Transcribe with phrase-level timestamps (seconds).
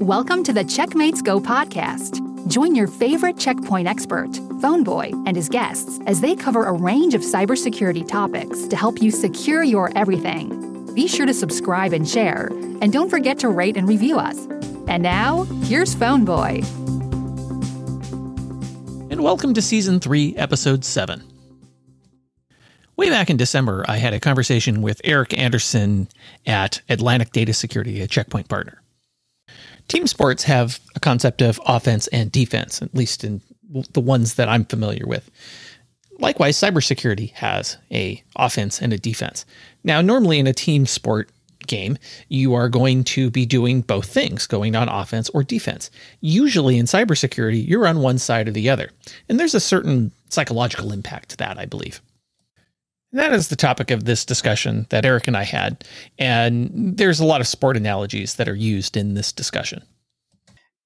[0.00, 2.22] Welcome to the Checkmates Go podcast.
[2.46, 7.22] Join your favorite checkpoint expert, Phoneboy, and his guests as they cover a range of
[7.22, 10.94] cybersecurity topics to help you secure your everything.
[10.94, 12.46] Be sure to subscribe and share,
[12.80, 14.46] and don't forget to rate and review us.
[14.86, 16.62] And now, here's Phoneboy.
[19.10, 21.24] And welcome to Season 3, Episode 7.
[22.96, 26.06] Way back in December, I had a conversation with Eric Anderson
[26.46, 28.77] at Atlantic Data Security, a checkpoint partner.
[29.88, 33.40] Team sports have a concept of offense and defense, at least in
[33.92, 35.30] the ones that I'm familiar with.
[36.18, 39.46] Likewise, cybersecurity has a offense and a defense.
[39.84, 41.30] Now, normally in a team sport
[41.66, 41.96] game,
[42.28, 45.90] you are going to be doing both things, going on offense or defense.
[46.20, 48.90] Usually in cybersecurity, you're on one side or the other.
[49.28, 52.00] And there's a certain psychological impact to that, I believe.
[53.12, 55.84] That is the topic of this discussion that Eric and I had.
[56.18, 59.82] And there's a lot of sport analogies that are used in this discussion.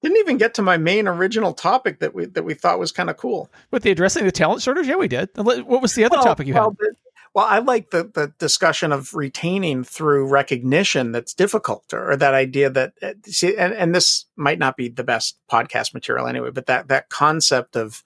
[0.01, 3.09] Didn't even get to my main original topic that we that we thought was kind
[3.09, 3.49] of cool.
[3.71, 5.29] With the addressing the talent shortage, yeah, we did.
[5.35, 6.77] What was the other well, topic you well, had?
[6.77, 6.95] The,
[7.33, 12.33] well, I like the the discussion of retaining through recognition that's difficult, or, or that
[12.33, 16.51] idea that uh, see, and, and this might not be the best podcast material anyway,
[16.51, 18.03] but that that concept of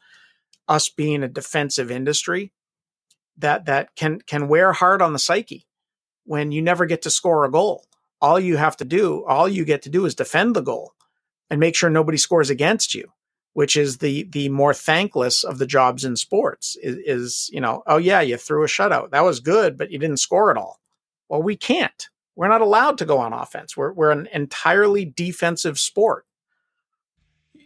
[0.67, 2.51] us being a defensive industry
[3.37, 5.67] that that can can wear hard on the psyche
[6.25, 7.85] when you never get to score a goal.
[8.21, 10.93] All you have to do, all you get to do is defend the goal
[11.49, 13.11] and make sure nobody scores against you,
[13.53, 17.83] which is the the more thankless of the jobs in sports is, is you know,
[17.87, 19.11] oh yeah, you threw a shutout.
[19.11, 20.79] That was good, but you didn't score at all.
[21.29, 22.09] Well, we can't.
[22.35, 23.75] We're not allowed to go on offense.
[23.75, 26.25] We're we're an entirely defensive sport.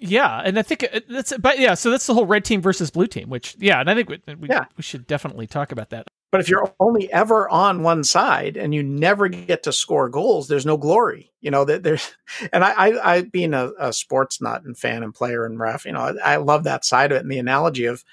[0.03, 2.89] Yeah, and I think uh, that's but yeah, so that's the whole red team versus
[2.89, 4.65] blue team, which yeah, and I think we, we, yeah.
[4.75, 6.07] we should definitely talk about that.
[6.31, 10.47] But if you're only ever on one side and you never get to score goals,
[10.47, 11.31] there's no glory.
[11.39, 12.15] You know that there's,
[12.51, 15.85] and I, I, I being a, a, sports nut and fan and player and ref,
[15.85, 18.03] you know, I, I love that side of it and the analogy of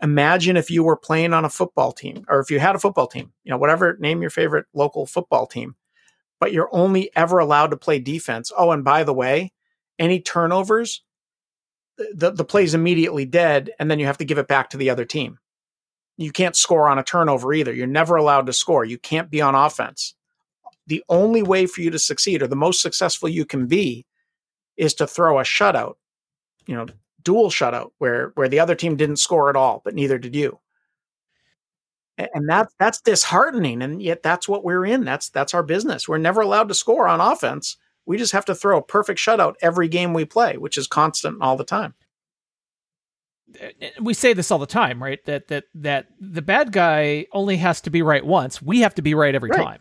[0.00, 3.08] imagine if you were playing on a football team or if you had a football
[3.08, 5.74] team, you know, whatever name your favorite local football team,
[6.38, 8.52] but you're only ever allowed to play defense.
[8.56, 9.52] Oh, and by the way,
[9.98, 11.02] any turnovers
[11.96, 14.90] the, the play's immediately dead and then you have to give it back to the
[14.90, 15.38] other team.
[16.16, 17.72] You can't score on a turnover either.
[17.72, 18.84] You're never allowed to score.
[18.84, 20.14] You can't be on offense.
[20.86, 24.04] The only way for you to succeed or the most successful you can be
[24.76, 25.94] is to throw a shutout,
[26.66, 26.86] you know,
[27.22, 30.58] dual shutout where where the other team didn't score at all, but neither did you.
[32.18, 35.04] And that's that's disheartening and yet that's what we're in.
[35.04, 36.08] That's that's our business.
[36.08, 37.76] We're never allowed to score on offense
[38.06, 41.40] we just have to throw a perfect shutout every game we play, which is constant
[41.40, 41.94] all the time.
[43.60, 45.24] Eh, eh, we say this all the time, right?
[45.26, 48.62] That that that the bad guy only has to be right once.
[48.62, 49.64] We have to be right every right.
[49.64, 49.80] time.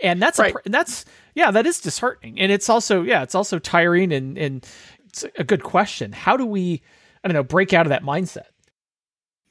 [0.00, 0.54] And that's right.
[0.66, 2.40] a, that's yeah, that is disheartening.
[2.40, 4.66] And it's also yeah, it's also tiring and and
[5.06, 6.12] it's a good question.
[6.12, 6.82] How do we
[7.22, 8.46] I don't know, break out of that mindset?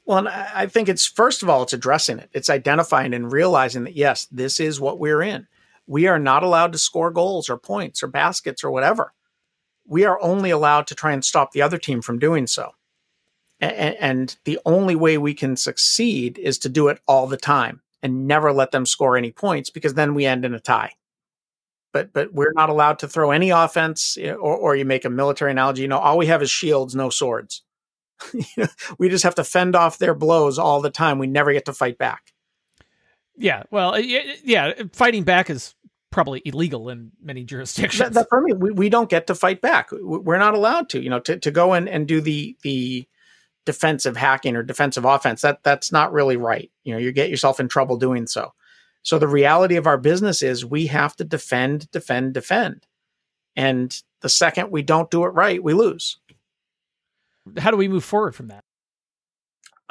[0.04, 2.28] Well, I think it's first of all, it's addressing it.
[2.32, 5.46] It's identifying and realizing that yes, this is what we're in
[5.86, 9.12] we are not allowed to score goals or points or baskets or whatever.
[9.86, 12.72] We are only allowed to try and stop the other team from doing so.
[13.60, 18.26] And, the only way we can succeed is to do it all the time and
[18.26, 20.92] never let them score any points because then we end in a tie.
[21.92, 25.52] But but we're not allowed to throw any offense or, or you make a military
[25.52, 25.82] analogy.
[25.82, 27.62] You know, all we have is shields, no swords.
[28.98, 31.18] we just have to fend off their blows all the time.
[31.18, 32.31] We never get to fight back.
[33.36, 35.74] Yeah, well, uh, yeah, fighting back is
[36.10, 37.98] probably illegal in many jurisdictions.
[37.98, 39.88] That, that for me, we, we don't get to fight back.
[39.92, 43.06] We're not allowed to, you know, to, to go in and do the the
[43.64, 45.42] defensive hacking or defensive offense.
[45.42, 46.70] That that's not really right.
[46.84, 48.52] You know, you get yourself in trouble doing so.
[49.02, 52.86] So the reality of our business is we have to defend, defend, defend.
[53.56, 56.18] And the second we don't do it right, we lose.
[57.58, 58.64] How do we move forward from that?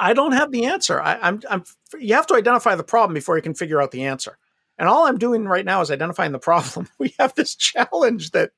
[0.02, 1.00] I don't have the answer.
[1.00, 1.62] I, I'm, I'm,
[1.98, 4.36] you have to identify the problem before you can figure out the answer.
[4.76, 6.88] And all I'm doing right now is identifying the problem.
[6.98, 8.50] We have this challenge that,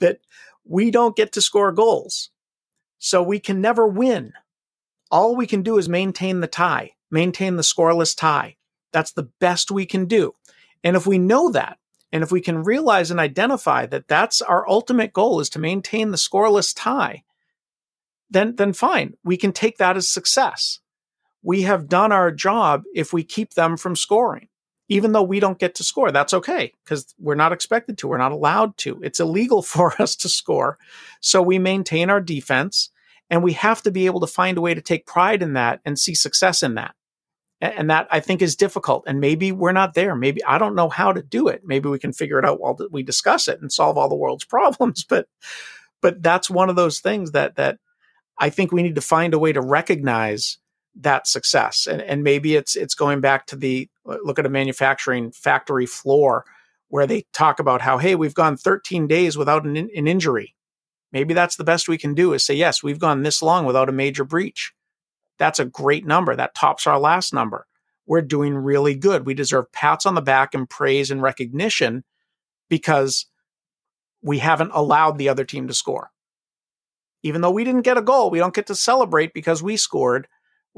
[0.00, 0.20] that
[0.64, 2.30] we don't get to score goals.
[2.98, 4.32] So we can never win.
[5.10, 8.56] All we can do is maintain the tie, maintain the scoreless tie.
[8.92, 10.34] That's the best we can do.
[10.82, 11.78] And if we know that,
[12.12, 16.12] and if we can realize and identify that that's our ultimate goal is to maintain
[16.12, 17.24] the scoreless tie,
[18.30, 19.14] then then fine.
[19.24, 20.80] We can take that as success.
[21.42, 24.48] We have done our job if we keep them from scoring.
[24.90, 28.08] Even though we don't get to score, that's okay because we're not expected to.
[28.08, 28.98] We're not allowed to.
[29.02, 30.78] It's illegal for us to score.
[31.20, 32.90] So we maintain our defense
[33.30, 35.80] and we have to be able to find a way to take pride in that
[35.84, 36.94] and see success in that.
[37.60, 39.04] And that I think is difficult.
[39.06, 40.14] And maybe we're not there.
[40.14, 41.62] Maybe I don't know how to do it.
[41.64, 44.44] Maybe we can figure it out while we discuss it and solve all the world's
[44.46, 45.04] problems.
[45.04, 45.26] But
[46.00, 47.78] but that's one of those things that that
[48.38, 50.58] I think we need to find a way to recognize
[50.94, 51.86] that success.
[51.86, 56.44] And, and maybe it's it's going back to the look at a manufacturing factory floor
[56.88, 60.54] where they talk about how hey we've gone 13 days without an, an injury.
[61.12, 63.88] Maybe that's the best we can do is say yes we've gone this long without
[63.88, 64.72] a major breach.
[65.38, 66.34] That's a great number.
[66.34, 67.66] That tops our last number.
[68.06, 69.26] We're doing really good.
[69.26, 72.04] We deserve pats on the back and praise and recognition
[72.68, 73.26] because
[74.22, 76.10] we haven't allowed the other team to score.
[77.22, 80.28] Even though we didn't get a goal, we don't get to celebrate because we scored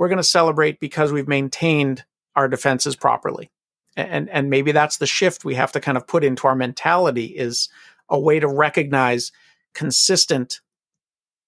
[0.01, 2.05] we're going to celebrate because we've maintained
[2.35, 3.51] our defenses properly.
[3.99, 7.27] And, and maybe that's the shift we have to kind of put into our mentality
[7.27, 7.69] is
[8.09, 9.31] a way to recognize
[9.75, 10.63] consistent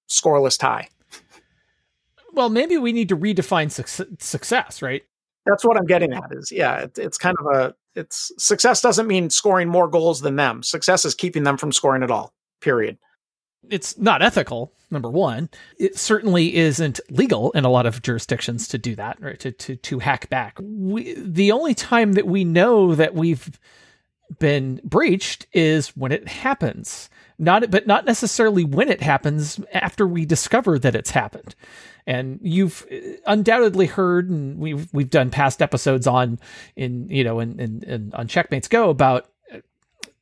[0.07, 0.89] scoreless tie.
[2.35, 5.03] Well, maybe we need to redefine su- success, right?
[5.47, 6.31] That's what I'm getting at.
[6.33, 10.37] Is yeah, it, it's kind of a it's success doesn't mean scoring more goals than
[10.37, 10.63] them.
[10.63, 12.35] Success is keeping them from scoring at all.
[12.61, 12.99] Period
[13.71, 15.49] it's not ethical number one.
[15.79, 19.77] It certainly isn't legal in a lot of jurisdictions to do that right to to,
[19.77, 20.59] to hack back.
[20.61, 23.59] We, the only time that we know that we've
[24.39, 27.11] been breached is when it happens.
[27.39, 31.55] Not but not necessarily when it happens after we discover that it's happened.
[32.07, 36.39] And you've uh, undoubtedly heard and we've we've done past episodes on
[36.77, 39.59] in you know in, in, in on checkmates go about uh,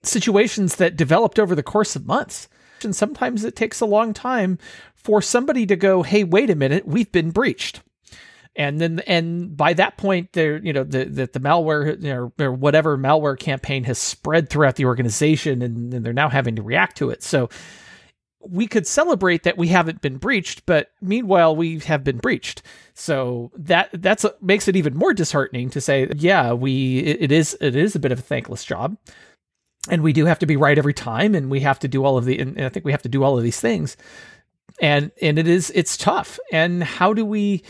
[0.02, 2.48] situations that developed over the course of months
[2.84, 4.58] and sometimes it takes a long time
[4.94, 7.82] for somebody to go, "Hey, wait a minute, we've been breached."
[8.56, 12.32] And then, and by that point, there, you know, the the, the malware you know,
[12.38, 16.62] or whatever malware campaign has spread throughout the organization, and, and they're now having to
[16.62, 17.22] react to it.
[17.22, 17.48] So,
[18.40, 22.62] we could celebrate that we haven't been breached, but meanwhile we have been breached.
[22.94, 27.32] So that that's a, makes it even more disheartening to say, yeah, we it, it
[27.32, 28.96] is it is a bit of a thankless job
[29.88, 32.18] and we do have to be right every time and we have to do all
[32.18, 33.96] of the and i think we have to do all of these things.
[34.80, 36.38] And and it is it's tough.
[36.52, 37.62] And how do we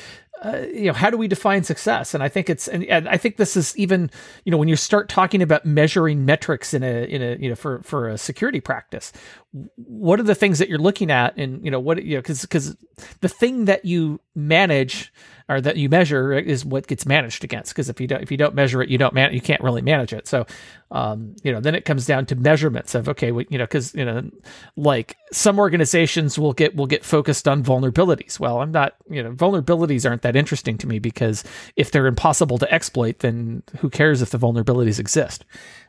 [0.43, 2.15] uh, you know how do we define success?
[2.15, 4.11] And i think it's and, and, i think this is even
[4.45, 7.55] you know when you start talking about measuring metrics in a in a you know
[7.55, 9.13] for for a security practice
[9.53, 12.43] what are the things that you're looking at and you know what you know because
[12.43, 12.77] because
[13.21, 15.13] the thing that you manage
[15.51, 17.73] or that you measure is what gets managed against.
[17.73, 19.83] Because if you don't if you don't measure it, you don't man you can't really
[19.83, 20.29] manage it.
[20.29, 20.47] So,
[20.93, 23.93] um, you know, then it comes down to measurements of okay, we, you know, because
[23.93, 24.31] you know,
[24.77, 28.39] like some organizations will get will get focused on vulnerabilities.
[28.39, 31.43] Well, I'm not, you know, vulnerabilities aren't that interesting to me because
[31.75, 35.45] if they're impossible to exploit, then who cares if the vulnerabilities exist?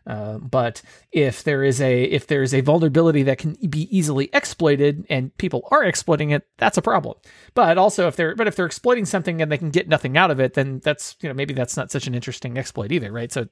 [0.07, 0.81] Uh, but
[1.11, 5.35] if there is a if there is a vulnerability that can be easily exploited and
[5.37, 7.17] people are exploiting it, that's a problem.
[7.53, 10.31] But also if they're but if they're exploiting something and they can get nothing out
[10.31, 13.31] of it, then that's you know maybe that's not such an interesting exploit either, right?
[13.31, 13.47] So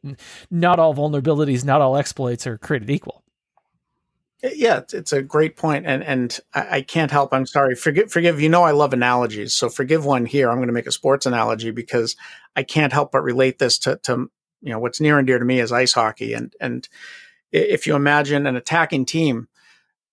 [0.52, 3.24] not all vulnerabilities, not all exploits are created equal.
[4.42, 7.34] Yeah, it's a great point, and and I can't help.
[7.34, 7.76] I'm sorry.
[7.76, 8.40] Forgive, forgive.
[8.40, 10.50] You know, I love analogies, so forgive one here.
[10.50, 12.16] I'm going to make a sports analogy because
[12.56, 14.32] I can't help but relate this to to
[14.62, 16.88] you know what's near and dear to me is ice hockey and and
[17.52, 19.48] if you imagine an attacking team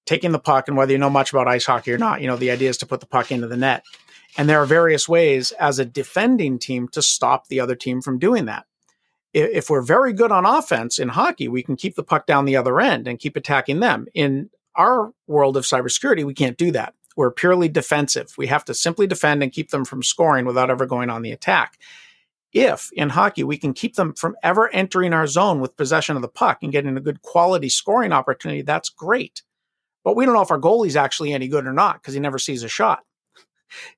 [0.07, 2.37] taking the puck and whether you know much about ice hockey or not you know
[2.37, 3.85] the idea is to put the puck into the net.
[4.39, 8.19] And there are various ways as a defending team to stop the other team from
[8.19, 8.67] doing that.
[9.33, 12.57] If we're very good on offense in hockey we can keep the puck down the
[12.57, 14.07] other end and keep attacking them.
[14.15, 16.95] In our world of cybersecurity we can't do that.
[17.17, 18.35] We're purely defensive.
[18.37, 21.33] We have to simply defend and keep them from scoring without ever going on the
[21.33, 21.79] attack.
[22.53, 26.23] If in hockey we can keep them from ever entering our zone with possession of
[26.23, 29.43] the puck and getting a good quality scoring opportunity, that's great.
[30.07, 32.39] But we don't know if our goalie's actually any good or not because he never
[32.39, 33.03] sees a shot.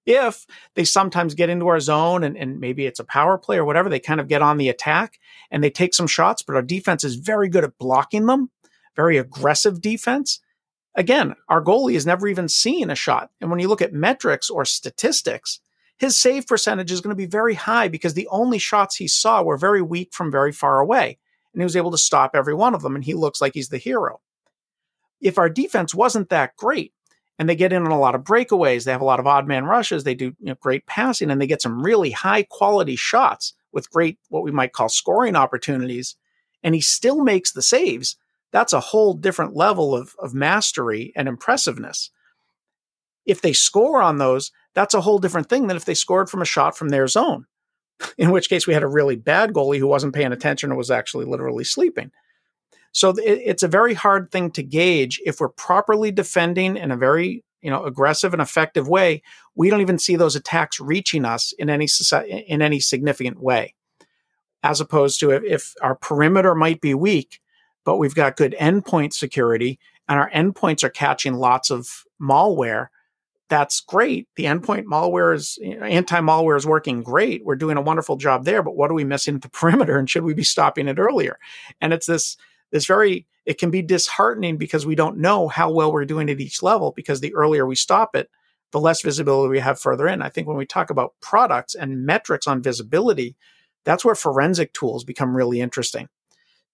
[0.07, 3.67] If they sometimes get into our zone and, and maybe it's a power play or
[3.67, 6.63] whatever, they kind of get on the attack and they take some shots, but our
[6.63, 8.51] defense is very good at blocking them,
[8.97, 10.41] very aggressive defense.
[10.95, 13.29] Again, our goalie has never even seen a shot.
[13.43, 15.61] And when you look at metrics or statistics,
[15.99, 19.43] his save percentage is going to be very high because the only shots he saw
[19.43, 21.19] were very weak from very far away.
[21.53, 23.69] And he was able to stop every one of them, and he looks like he's
[23.69, 24.23] the hero.
[25.21, 26.93] If our defense wasn't that great,
[27.39, 29.47] and they get in on a lot of breakaways, they have a lot of odd
[29.47, 32.97] man rushes, they do you know, great passing, and they get some really high quality
[32.97, 36.17] shots with great, what we might call scoring opportunities,
[36.63, 38.17] and he still makes the saves,
[38.51, 42.11] that's a whole different level of, of mastery and impressiveness.
[43.27, 46.43] If they score on those, that's a whole different thing than if they scored from
[46.43, 47.47] a shot from their zone,
[48.19, 50.91] in which case we had a really bad goalie who wasn't paying attention or was
[50.91, 52.11] actually literally sleeping.
[52.93, 56.97] So it, it's a very hard thing to gauge if we're properly defending in a
[56.97, 59.23] very you know aggressive and effective way.
[59.55, 61.89] We don't even see those attacks reaching us in any
[62.29, 63.75] in any significant way,
[64.63, 67.41] as opposed to if, if our perimeter might be weak,
[67.85, 69.79] but we've got good endpoint security
[70.09, 72.89] and our endpoints are catching lots of malware,
[73.49, 74.29] that's great.
[74.37, 77.45] The endpoint malware is anti malware is working great.
[77.45, 79.99] We're doing a wonderful job there, but what are we missing at the perimeter?
[79.99, 81.39] And should we be stopping it earlier?
[81.81, 82.37] And it's this
[82.71, 86.39] this very it can be disheartening because we don't know how well we're doing at
[86.39, 88.29] each level because the earlier we stop it,
[88.73, 90.21] the less visibility we have further in.
[90.21, 93.37] I think when we talk about products and metrics on visibility,
[93.87, 96.11] that's where forensic tools become really interesting.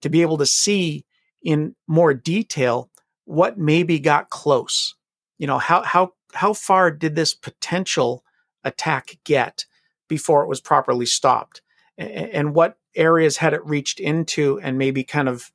[0.02, 1.04] To be able to see
[1.44, 2.90] in more detail
[3.24, 4.96] what maybe got close.
[5.38, 8.24] You know, how how how far did this potential
[8.64, 9.64] attack get
[10.08, 11.62] before it was properly stopped?
[11.96, 15.52] And what areas had it reached into and maybe kind of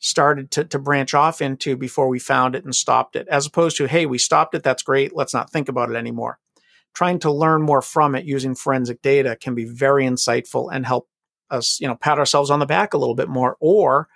[0.00, 3.76] started to, to branch off into before we found it and stopped it, as opposed
[3.76, 6.38] to, hey, we stopped it, that's great, let's not think about it anymore.
[6.94, 11.08] Trying to learn more from it using forensic data can be very insightful and help
[11.50, 14.08] us, you know, pat ourselves on the back a little bit more or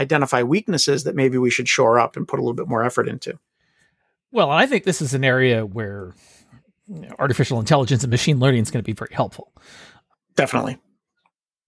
[0.00, 3.06] identify weaknesses that maybe we should shore up and put a little bit more effort
[3.06, 3.38] into.
[4.32, 6.14] Well, I think this is an area where
[6.88, 9.52] you know, artificial intelligence and machine learning is going to be very helpful.
[10.34, 10.78] Definitely.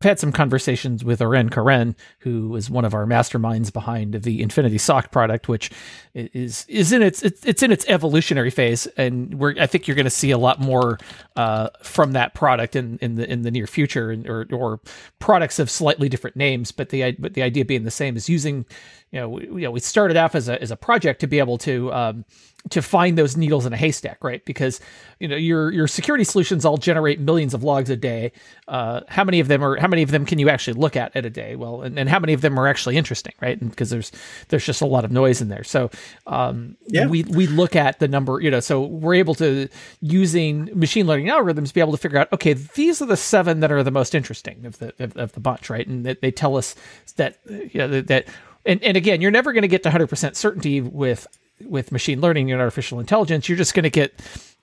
[0.01, 4.41] I've had some conversations with Oren Karen, who is one of our masterminds behind the
[4.41, 5.73] Infinity SOC product, which
[6.15, 10.05] is is in its it's in its evolutionary phase, and we're I think you're going
[10.05, 10.99] to see a lot more
[11.35, 14.81] uh, from that product in, in the in the near future, or or
[15.19, 18.67] products of slightly different names, but the but the idea being the same is using
[19.11, 21.41] you know we, you know we started off as a as a project to be
[21.41, 22.25] able to um,
[22.71, 24.45] to find those needles in a haystack, right?
[24.45, 24.81] Because
[25.21, 28.33] you know your your security solutions all generate millions of logs a day.
[28.67, 29.77] Uh, how many of them are?
[29.77, 31.57] How many of them can you actually look at at a day?
[31.57, 33.59] Well, and, and how many of them are actually interesting, right?
[33.59, 34.13] because there's
[34.49, 35.65] there's just a lot of noise in there.
[35.65, 35.91] So
[36.27, 37.07] um, yeah.
[37.07, 38.61] we we look at the number, you know.
[38.61, 39.69] So we're able to
[40.01, 43.73] using machine learning algorithms be able to figure out, okay, these are the seven that
[43.73, 45.87] are the most interesting of the of, of the bunch, right?
[45.87, 46.75] And they tell us
[47.17, 48.27] that you know that
[48.65, 51.27] and, and again, you're never going to get to 100% certainty with
[51.65, 54.21] with machine learning and artificial intelligence, you're just going to get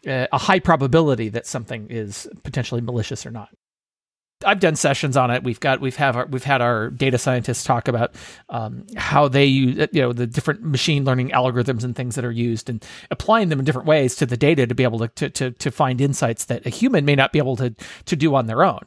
[0.07, 3.49] uh, a high probability that something is potentially malicious or not.
[4.43, 5.43] I've done sessions on it.
[5.43, 8.15] We've got we've have our, we've had our data scientists talk about
[8.49, 12.31] um, how they use you know the different machine learning algorithms and things that are
[12.31, 15.29] used and applying them in different ways to the data to be able to to
[15.29, 17.73] to, to find insights that a human may not be able to
[18.05, 18.81] to do on their own.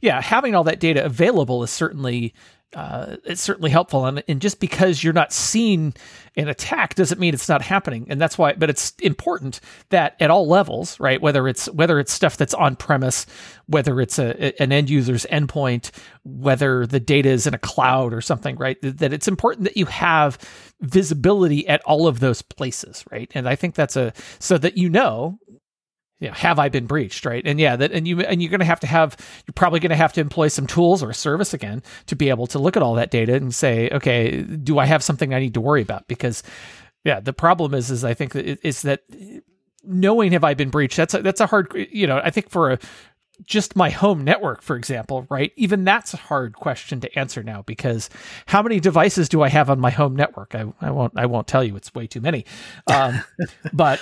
[0.00, 2.34] Yeah, having all that data available is certainly
[2.74, 4.06] uh, it's certainly helpful.
[4.06, 5.94] And, and just because you're not seeing
[6.36, 8.06] an attack doesn't mean it's not happening.
[8.10, 11.20] And that's why, but it's important that at all levels, right?
[11.20, 13.24] Whether it's whether it's stuff that's on premise,
[13.66, 15.90] whether it's a, an end user's endpoint,
[16.24, 18.76] whether the data is in a cloud or something, right?
[18.82, 20.38] That it's important that you have
[20.80, 23.30] visibility at all of those places, right?
[23.34, 25.38] And I think that's a so that you know
[26.20, 27.46] you know, have I been breached, right?
[27.46, 29.90] And yeah, that and you and you're going to have to have you're probably going
[29.90, 32.76] to have to employ some tools or a service again to be able to look
[32.76, 35.82] at all that data and say, okay, do I have something I need to worry
[35.82, 36.08] about?
[36.08, 36.42] Because
[37.04, 39.02] yeah, the problem is is I think that is that
[39.86, 40.96] knowing have I been breached.
[40.96, 42.78] That's a, that's a hard, you know, I think for a
[43.44, 45.52] just my home network, for example, right?
[45.56, 48.08] Even that's a hard question to answer now because
[48.46, 50.54] how many devices do I have on my home network?
[50.54, 51.76] I, I won't I won't tell you.
[51.76, 52.46] It's way too many.
[52.86, 53.22] Um,
[53.72, 54.00] but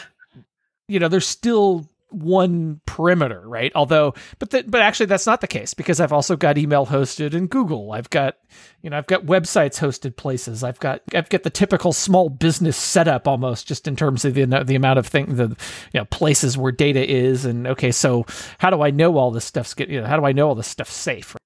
[0.89, 3.73] you know, there's still one perimeter, right?
[3.75, 7.35] Although, but the, but actually that's not the case because I've also got email hosted
[7.35, 7.93] in Google.
[7.93, 8.37] I've got
[8.83, 10.63] you know I've got websites hosted places.
[10.63, 14.45] I've got I've got the typical small business setup almost just in terms of the
[14.65, 15.49] the amount of thing the
[15.93, 18.25] you know places where data is and okay, so
[18.59, 20.55] how do I know all this stuff's get you know how do I know all
[20.55, 21.37] this stuff's safe?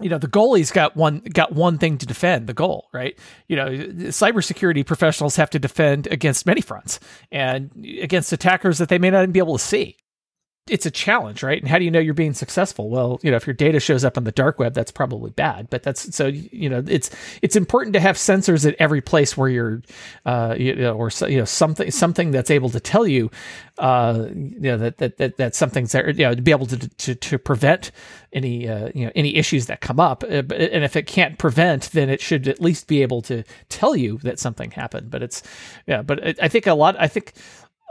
[0.00, 3.18] You know the goalie's got one got one thing to defend the goal right?
[3.48, 7.00] You know cybersecurity professionals have to defend against many fronts
[7.30, 9.96] and against attackers that they may not even be able to see
[10.70, 11.60] it's a challenge, right?
[11.60, 12.88] And how do you know you're being successful?
[12.88, 15.70] Well, you know, if your data shows up on the dark web, that's probably bad.
[15.70, 17.10] But that's so you know, it's
[17.42, 19.82] it's important to have sensors at every place where you're,
[20.26, 23.30] uh, you know, or you know, something something that's able to tell you,
[23.78, 26.76] uh, you know, that that that, that something's there, you know, to be able to
[26.76, 27.90] to, to prevent
[28.32, 30.22] any uh, you know any issues that come up.
[30.22, 33.96] Uh, and if it can't prevent, then it should at least be able to tell
[33.96, 35.10] you that something happened.
[35.10, 35.42] But it's
[35.86, 36.96] yeah, but I think a lot.
[36.98, 37.32] I think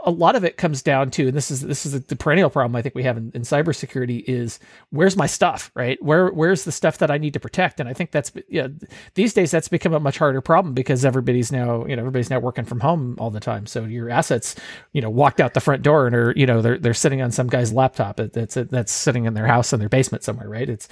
[0.04, 2.76] a lot of it comes down to, and this is this is the perennial problem
[2.76, 6.00] I think we have in, in cybersecurity is where's my stuff, right?
[6.02, 7.80] Where where's the stuff that I need to protect?
[7.80, 8.68] And I think that's yeah,
[9.14, 12.38] these days that's become a much harder problem because everybody's now you know everybody's now
[12.38, 13.66] working from home all the time.
[13.66, 14.54] So your assets
[14.92, 17.32] you know walked out the front door and are you know they're they're sitting on
[17.32, 20.68] some guy's laptop that's that's sitting in their house in their basement somewhere, right?
[20.68, 20.88] It's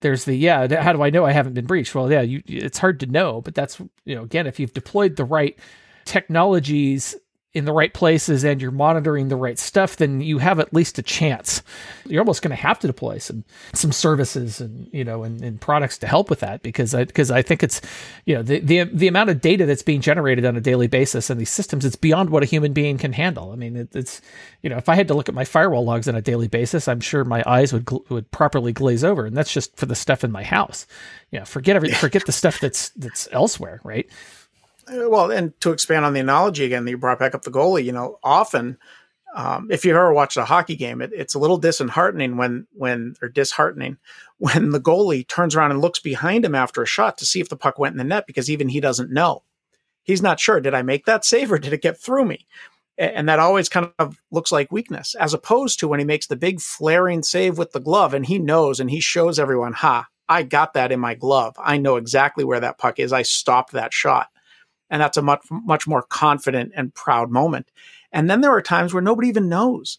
[0.00, 2.78] there's the yeah how do i know i haven't been breached well yeah you it's
[2.78, 5.58] hard to know but that's you know again if you've deployed the right
[6.06, 7.14] technologies
[7.52, 10.98] in the right places and you're monitoring the right stuff, then you have at least
[10.98, 11.62] a chance.
[12.06, 15.60] You're almost going to have to deploy some some services and you know and, and
[15.60, 17.80] products to help with that because I because I think it's
[18.24, 21.28] you know the, the the amount of data that's being generated on a daily basis
[21.28, 23.50] in these systems it's beyond what a human being can handle.
[23.50, 24.20] I mean it, it's
[24.62, 26.86] you know if I had to look at my firewall logs on a daily basis,
[26.86, 29.96] I'm sure my eyes would gl- would properly glaze over, and that's just for the
[29.96, 30.86] stuff in my house.
[31.32, 34.08] You know, forget every forget the stuff that's that's elsewhere, right?
[34.92, 37.84] Well, and to expand on the analogy again that you brought back up the goalie,
[37.84, 38.78] you know, often
[39.34, 43.14] um, if you've ever watched a hockey game, it, it's a little disheartening when when
[43.22, 43.98] or disheartening
[44.38, 47.48] when the goalie turns around and looks behind him after a shot to see if
[47.48, 49.42] the puck went in the net because even he doesn't know.
[50.02, 50.60] He's not sure.
[50.60, 52.46] Did I make that save or did it get through me?
[52.98, 56.36] And that always kind of looks like weakness, as opposed to when he makes the
[56.36, 60.42] big flaring save with the glove and he knows and he shows everyone, ha, I
[60.42, 61.54] got that in my glove.
[61.58, 63.12] I know exactly where that puck is.
[63.12, 64.28] I stopped that shot
[64.90, 67.70] and that's a much much more confident and proud moment.
[68.12, 69.98] And then there are times where nobody even knows.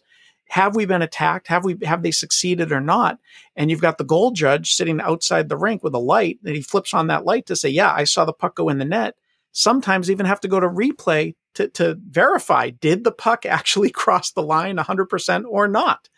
[0.50, 1.48] Have we been attacked?
[1.48, 3.18] Have we have they succeeded or not?
[3.56, 6.60] And you've got the goal judge sitting outside the rink with a light that he
[6.60, 9.14] flips on that light to say, "Yeah, I saw the puck go in the net."
[9.52, 14.30] Sometimes even have to go to replay to, to verify did the puck actually cross
[14.30, 16.08] the line 100% or not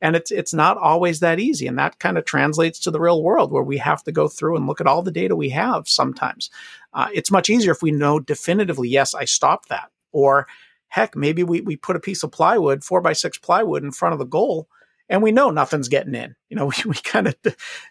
[0.00, 1.66] and it's it's not always that easy.
[1.66, 4.56] And that kind of translates to the real world where we have to go through
[4.56, 6.50] and look at all the data we have sometimes.
[6.92, 9.90] Uh, it's much easier if we know definitively yes i stopped that.
[10.12, 10.46] Or
[10.88, 14.12] heck maybe we, we put a piece of plywood four by six plywood in front
[14.12, 14.68] of the goal
[15.08, 16.34] and we know nothing's getting in.
[16.48, 17.36] You know we, we kind of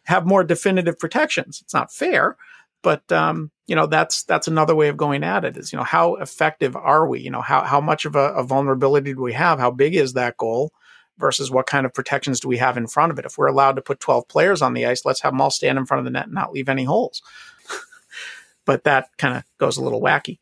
[0.03, 1.61] have more definitive protections.
[1.61, 2.37] It's not fair
[2.81, 5.83] but um, you know that's that's another way of going at it is you know
[5.83, 7.19] how effective are we?
[7.19, 9.59] You know how, how much of a, a vulnerability do we have?
[9.59, 10.71] How big is that goal
[11.19, 13.25] versus what kind of protections do we have in front of it.
[13.25, 15.77] If we're allowed to put 12 players on the ice, let's have them all stand
[15.77, 17.21] in front of the net and not leave any holes.
[18.65, 20.39] but that kind of goes a little wacky.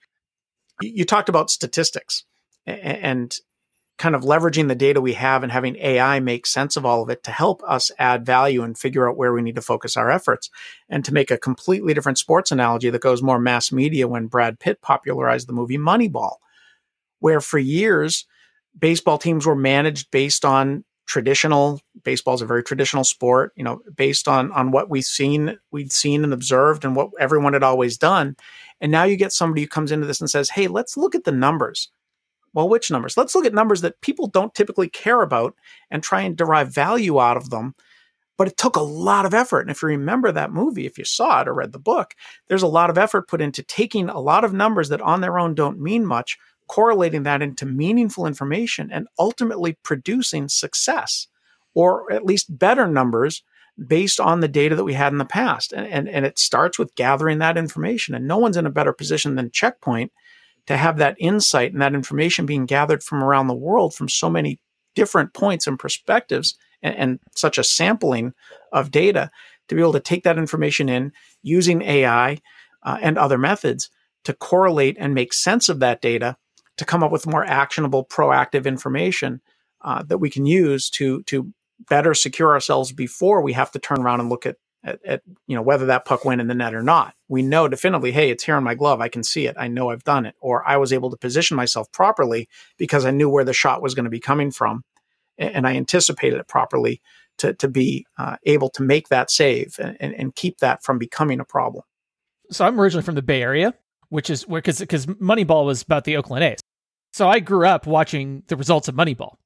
[0.79, 2.23] You talked about statistics
[2.65, 3.35] and
[3.97, 7.09] kind of leveraging the data we have and having AI make sense of all of
[7.09, 10.11] it to help us add value and figure out where we need to focus our
[10.11, 10.51] efforts.
[10.87, 14.59] And to make a completely different sports analogy that goes more mass media when Brad
[14.59, 16.35] Pitt popularized the movie Moneyball,
[17.19, 18.27] where for years,
[18.77, 23.81] baseball teams were managed based on traditional baseball is a very traditional sport you know
[23.95, 27.97] based on on what we've seen we'd seen and observed and what everyone had always
[27.97, 28.35] done.
[28.79, 31.23] And now you get somebody who comes into this and says hey let's look at
[31.23, 31.89] the numbers.
[32.53, 33.17] Well which numbers?
[33.17, 35.55] Let's look at numbers that people don't typically care about
[35.89, 37.73] and try and derive value out of them.
[38.37, 39.61] But it took a lot of effort.
[39.61, 42.15] And if you remember that movie if you saw it or read the book
[42.49, 45.39] there's a lot of effort put into taking a lot of numbers that on their
[45.39, 51.27] own don't mean much correlating that into meaningful information and ultimately producing success
[51.73, 53.43] or at least better numbers
[53.85, 55.71] based on the data that we had in the past.
[55.71, 58.15] And, and, and it starts with gathering that information.
[58.15, 60.11] And no one's in a better position than Checkpoint
[60.65, 64.29] to have that insight and that information being gathered from around the world from so
[64.29, 64.59] many
[64.95, 68.33] different points and perspectives and, and such a sampling
[68.73, 69.29] of data
[69.67, 71.11] to be able to take that information in
[71.43, 72.39] using AI
[72.83, 73.89] uh, and other methods
[74.23, 76.35] to correlate and make sense of that data
[76.77, 79.41] to come up with more actionable, proactive information
[79.81, 81.53] uh, that we can use to to
[81.89, 85.55] better secure ourselves before we have to turn around and look at, at, at you
[85.55, 87.13] know whether that puck went in the net or not.
[87.27, 89.01] We know definitively, hey, it's here in my glove.
[89.01, 89.55] I can see it.
[89.59, 93.11] I know I've done it, or I was able to position myself properly because I
[93.11, 94.83] knew where the shot was going to be coming from,
[95.37, 97.01] and, and I anticipated it properly
[97.37, 100.97] to to be uh, able to make that save and, and, and keep that from
[100.97, 101.83] becoming a problem.
[102.49, 103.73] So I'm originally from the Bay Area,
[104.09, 106.59] which is where because because Moneyball was about the Oakland A's.
[107.17, 109.37] So I grew up watching the results of Moneyball.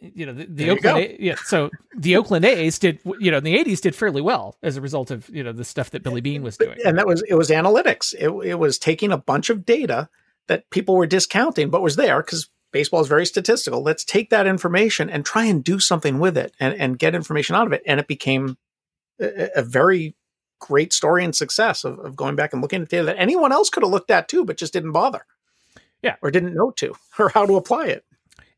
[0.00, 1.36] You know, the, the Oakland, A, yeah.
[1.44, 4.80] So the Oakland A's did, you know, in the '80s did fairly well as a
[4.80, 6.78] result of you know the stuff that Billy Beane was doing.
[6.84, 8.14] And that was it was analytics.
[8.14, 10.08] It, it was taking a bunch of data
[10.48, 13.82] that people were discounting, but was there because baseball is very statistical.
[13.82, 17.54] Let's take that information and try and do something with it and, and get information
[17.54, 17.82] out of it.
[17.86, 18.56] And it became
[19.20, 20.16] a, a very
[20.60, 23.68] great story and success of, of, going back and looking at data that anyone else
[23.70, 25.26] could have looked at too, but just didn't bother.
[26.02, 26.16] Yeah.
[26.22, 28.04] Or didn't know to or how to apply it.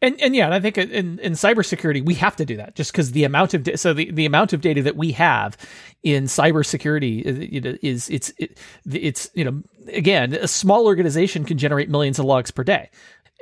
[0.02, 2.92] And and yeah, and I think in, in cybersecurity we have to do that just
[2.92, 5.56] because the amount of da- so the, the amount of data that we have
[6.02, 8.58] in cybersecurity is, is it's it,
[8.92, 9.62] it's you know
[9.94, 12.90] again a small organization can generate millions of logs per day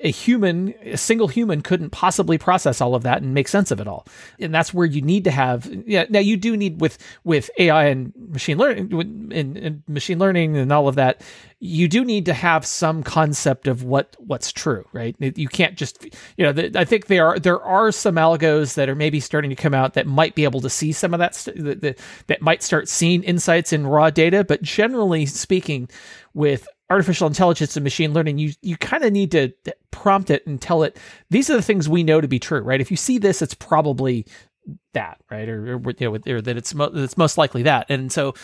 [0.02, 3.80] a human, a single human couldn't possibly process all of that and make sense of
[3.80, 4.06] it all.
[4.40, 6.06] And that's where you need to have, yeah.
[6.10, 8.92] Now you do need with, with AI and machine learning
[9.32, 11.22] and, and machine learning and all of that,
[11.60, 15.14] you do need to have some concept of what, what's true, right?
[15.20, 16.04] You can't just,
[16.36, 19.50] you know, the, I think there are, there are some algos that are maybe starting
[19.50, 21.98] to come out that might be able to see some of that, st- that, that,
[22.26, 24.42] that might start seeing insights in raw data.
[24.42, 25.88] But generally speaking,
[26.34, 29.52] with artificial intelligence and machine learning, you you kind of need to
[29.90, 30.96] prompt it and tell it
[31.30, 32.80] these are the things we know to be true, right?
[32.80, 34.26] If you see this, it's probably
[34.92, 35.48] that, right?
[35.48, 37.86] Or, or you know, or that it's mo- it's most likely that.
[37.88, 38.34] And so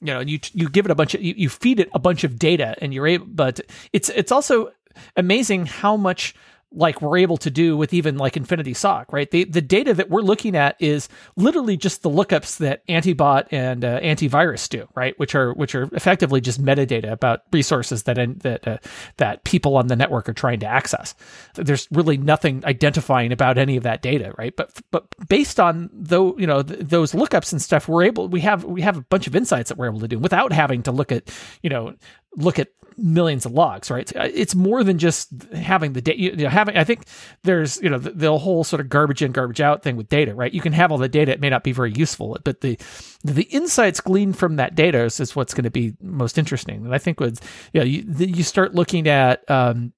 [0.00, 2.24] you know you you give it a bunch of you, you feed it a bunch
[2.24, 3.60] of data and you're able but
[3.92, 4.70] it's it's also
[5.16, 6.34] amazing how much
[6.72, 9.30] like we're able to do with even like Infinity SOC, right?
[9.30, 13.84] The the data that we're looking at is literally just the lookups that Antibot and
[13.84, 15.18] uh, antivirus do, right?
[15.18, 18.78] Which are which are effectively just metadata about resources that that uh,
[19.16, 21.14] that people on the network are trying to access.
[21.54, 24.54] There's really nothing identifying about any of that data, right?
[24.54, 28.40] But but based on though you know th- those lookups and stuff, we're able we
[28.40, 30.92] have we have a bunch of insights that we're able to do without having to
[30.92, 31.30] look at
[31.62, 31.94] you know
[32.36, 34.10] look at millions of logs, right?
[34.16, 36.20] It's more than just having the data.
[36.20, 37.04] You know, having I think
[37.44, 40.34] there's you know the, the, whole sort of garbage in, garbage out thing with data,
[40.34, 40.52] right?
[40.52, 42.78] You can have all the data; it may not be very useful, but the
[43.24, 46.84] the insights gleaned from that data is, is what's going to be most interesting.
[46.84, 47.40] And I think with
[47.72, 49.92] you know you, you start looking at um,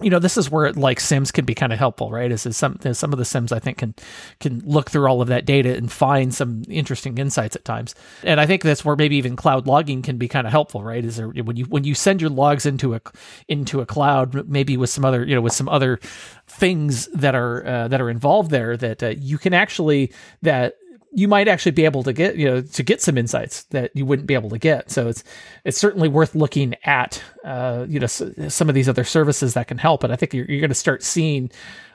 [0.00, 2.32] you know this is where like sims can be kind of helpful right?
[2.32, 3.94] Is, is some some of the sims i think can
[4.40, 7.94] can look through all of that data and find some interesting insights at times.
[8.22, 11.04] And i think that's where maybe even cloud logging can be kind of helpful right?
[11.04, 13.00] Is there when you when you send your logs into a
[13.48, 15.98] into a cloud maybe with some other you know with some other
[16.46, 20.76] things that are uh, that are involved there that uh, you can actually that
[21.14, 24.06] you might actually be able to get you know to get some insights that you
[24.06, 24.90] wouldn't be able to get.
[24.90, 25.22] So it's
[25.64, 29.78] it's certainly worth looking at uh, you know some of these other services that can
[29.78, 30.04] help.
[30.04, 31.50] And i think you're, you're going to start seeing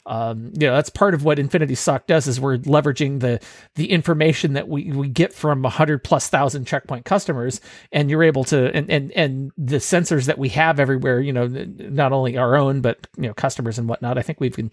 [0.07, 3.41] um, you know that's part of what Infinity SOC does is we're leveraging the
[3.75, 7.59] the information that we, we get from hundred plus thousand checkpoint customers,
[7.91, 11.19] and you're able to and, and and the sensors that we have everywhere.
[11.19, 14.17] You know, not only our own but you know customers and whatnot.
[14.17, 14.71] I think we've been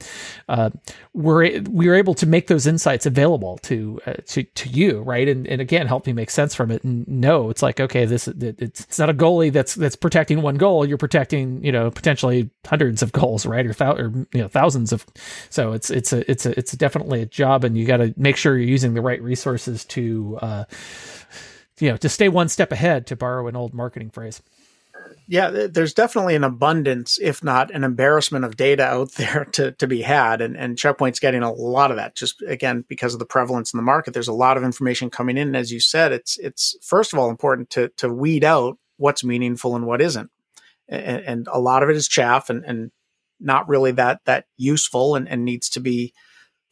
[0.49, 0.70] uh,
[1.12, 5.29] we're we're able to make those insights available to uh, to to you, right?
[5.29, 6.85] And and again, help me make sense from it.
[6.85, 10.57] And no, it's like okay, this it, it's not a goalie that's that's protecting one
[10.57, 10.87] goal.
[10.87, 13.66] You're protecting you know potentially hundreds of goals, right?
[13.66, 15.05] Or, th- or you know thousands of
[15.51, 18.37] so it's it's a it's a it's definitely a job, and you got to make
[18.37, 20.65] sure you're using the right resources to uh,
[21.81, 23.07] you know to stay one step ahead.
[23.09, 24.43] To borrow an old marketing phrase.
[25.27, 29.87] Yeah, there's definitely an abundance, if not an embarrassment of data out there to, to
[29.87, 30.41] be had.
[30.41, 33.79] And, and Checkpoint's getting a lot of that just again, because of the prevalence in
[33.79, 34.13] the market.
[34.13, 35.49] There's a lot of information coming in.
[35.49, 39.25] And as you said, it's, it's first of all important to, to weed out what's
[39.25, 40.31] meaningful and what isn't.
[40.89, 42.91] And, and a lot of it is chaff and, and
[43.40, 46.12] not really that that useful and, and needs to be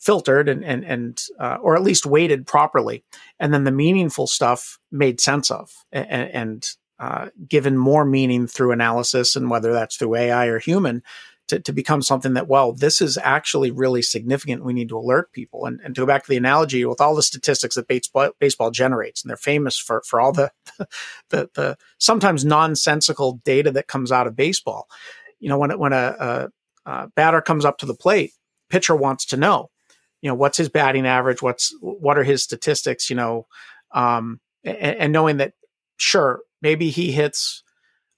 [0.02, 3.04] filtered and and and uh, or at least weighted properly,
[3.38, 8.72] and then the meaningful stuff made sense of and, and uh, given more meaning through
[8.72, 11.02] analysis and whether that's through AI or human.
[11.48, 15.32] To, to become something that well this is actually really significant we need to alert
[15.32, 18.30] people and, and to go back to the analogy with all the statistics that baseball,
[18.38, 20.52] baseball generates and they're famous for for all the
[21.30, 24.88] the, the sometimes nonsensical data that comes out of baseball
[25.42, 26.50] you know, when when a,
[26.86, 28.32] a, a batter comes up to the plate,
[28.70, 29.70] pitcher wants to know,
[30.22, 33.46] you know, what's his batting average, what's what are his statistics, you know,
[33.92, 35.54] um, and, and, knowing that,
[35.96, 37.64] sure, maybe he hits,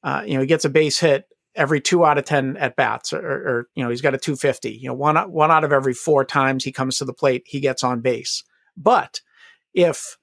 [0.04, 1.24] uh, you know, he gets a base hit
[1.56, 4.70] every two out of ten at bats, or, or, you know, he's got a 250.
[4.70, 7.58] You know, one one out of every four times he comes to the plate, he
[7.58, 8.44] gets on base.
[8.76, 9.20] But
[9.72, 10.18] if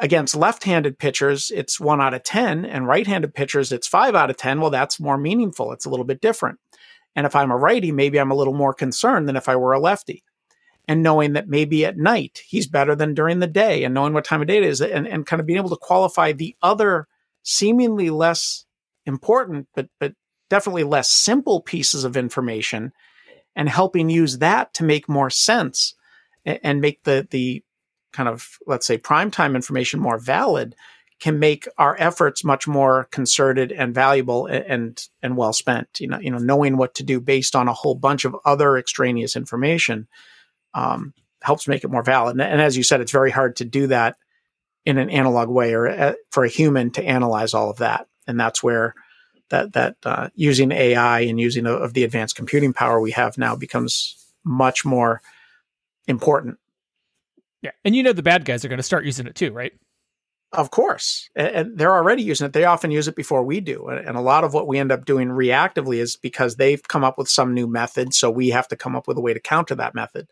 [0.00, 4.36] against left-handed pitchers it's 1 out of 10 and right-handed pitchers it's 5 out of
[4.36, 5.72] 10 well that's more meaningful.
[5.72, 6.58] It's a little bit different.
[7.14, 9.72] And if i'm a righty maybe i'm a little more concerned than if i were
[9.72, 10.24] a lefty.
[10.88, 14.24] And knowing that maybe at night he's better than during the day and knowing what
[14.24, 17.06] time of day it is and, and kind of being able to qualify the other
[17.42, 18.64] seemingly less
[19.06, 20.14] important but but
[20.48, 22.92] definitely less simple pieces of information
[23.56, 25.94] and helping use that to make more sense
[26.44, 27.62] and, and make the the
[28.12, 30.74] kind of, let's say, primetime information more valid
[31.20, 36.00] can make our efforts much more concerted and valuable and and well spent.
[36.00, 38.76] You know, you know, knowing what to do based on a whole bunch of other
[38.78, 40.08] extraneous information
[40.74, 42.34] um, helps make it more valid.
[42.34, 44.16] And, and, as you said, it's very hard to do that
[44.86, 48.06] in an analog way or uh, for a human to analyze all of that.
[48.26, 48.94] And that's where
[49.50, 53.56] that that uh, using AI and using of the advanced computing power we have now
[53.56, 55.20] becomes much more
[56.06, 56.58] important
[57.62, 59.72] yeah, and you know the bad guys are going to start using it too, right?
[60.52, 62.52] Of course, and they're already using it.
[62.52, 65.04] They often use it before we do, and a lot of what we end up
[65.04, 68.76] doing reactively is because they've come up with some new method, so we have to
[68.76, 70.26] come up with a way to counter that method,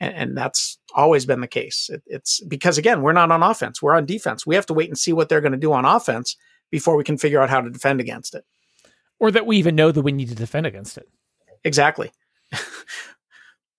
[0.00, 1.90] and, that's always been the case.
[2.06, 4.46] it's because again, we're not on offense; we're on defense.
[4.46, 6.36] We have to wait and see what they're going to do on offense
[6.70, 8.46] before we can figure out how to defend against it,
[9.20, 11.08] or that we even know that we need to defend against it.
[11.62, 12.10] Exactly.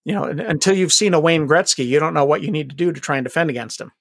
[0.06, 2.76] you know, until you've seen a Wayne Gretzky, you don't know what you need to
[2.76, 3.92] do to try and defend against him.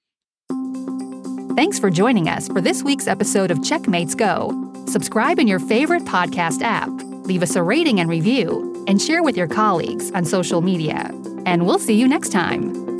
[1.55, 4.51] Thanks for joining us for this week's episode of Checkmates Go.
[4.87, 6.89] Subscribe in your favorite podcast app,
[7.25, 11.09] leave us a rating and review, and share with your colleagues on social media.
[11.45, 12.92] And we'll see you next time.